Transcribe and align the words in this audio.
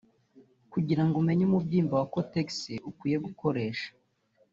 Kugira 0.73 1.01
ngo 1.05 1.15
umenye 1.21 1.43
umubyimba 1.45 1.93
wa 1.99 2.07
cotex 2.13 2.49
ukwiye 2.89 3.17
gukoresha 3.25 3.89